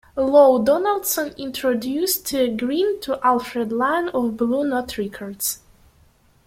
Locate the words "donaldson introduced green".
0.65-2.99